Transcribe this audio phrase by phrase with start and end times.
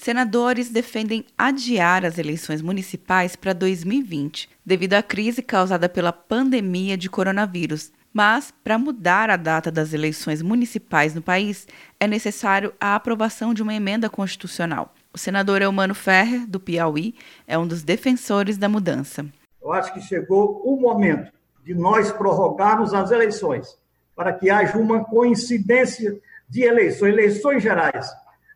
[0.00, 7.10] Senadores defendem adiar as eleições municipais para 2020, devido à crise causada pela pandemia de
[7.10, 7.92] coronavírus.
[8.10, 11.68] Mas, para mudar a data das eleições municipais no país,
[12.00, 14.94] é necessário a aprovação de uma emenda constitucional.
[15.12, 17.14] O senador Eumano Ferrer, do Piauí,
[17.46, 19.26] é um dos defensores da mudança.
[19.62, 21.30] Eu acho que chegou o momento
[21.62, 23.76] de nós prorrogarmos as eleições,
[24.16, 28.10] para que haja uma coincidência de eleições, eleições gerais,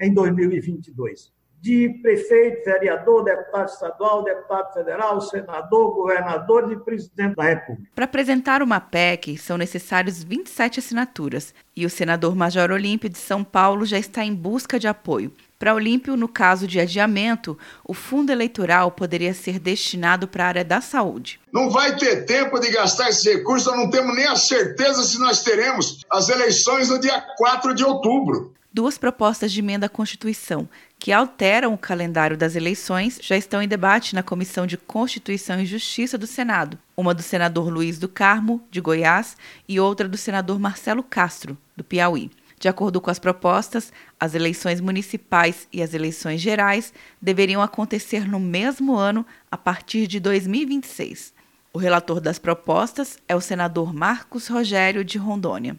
[0.00, 1.32] em 2022.
[1.60, 7.90] De prefeito, vereador, deputado estadual, deputado federal, senador, governador e presidente da República.
[7.96, 13.42] Para apresentar uma PEC, são necessários 27 assinaturas e o senador Major Olímpio de São
[13.42, 15.32] Paulo já está em busca de apoio.
[15.58, 20.64] Para Olímpio, no caso de adiamento, o fundo eleitoral poderia ser destinado para a área
[20.64, 21.40] da saúde.
[21.52, 25.18] Não vai ter tempo de gastar esse recurso, nós não temos nem a certeza se
[25.18, 28.54] nós teremos as eleições no dia 4 de outubro.
[28.72, 30.68] Duas propostas de emenda à Constituição
[30.98, 35.64] que alteram o calendário das eleições já estão em debate na Comissão de Constituição e
[35.64, 36.78] Justiça do Senado.
[36.94, 41.82] Uma do senador Luiz do Carmo, de Goiás, e outra do senador Marcelo Castro, do
[41.82, 42.30] Piauí.
[42.60, 48.38] De acordo com as propostas, as eleições municipais e as eleições gerais deveriam acontecer no
[48.38, 51.32] mesmo ano, a partir de 2026.
[51.72, 55.78] O relator das propostas é o senador Marcos Rogério de Rondônia.